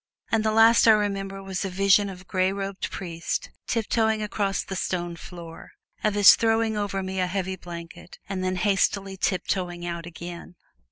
[0.31, 4.63] And the last I remember was a vision of a gray robed priest tiptoeing across
[4.63, 9.85] the stone floor; of his throwing over me a heavy blanket and then hastily tiptoeing
[9.85, 10.55] out again.